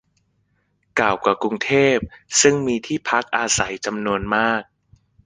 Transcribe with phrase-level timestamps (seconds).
[0.95, 1.97] เก่ากว่ากรุงเทพ
[2.41, 4.61] ซึ่งมีที่พักอาศัยจำนวนมาก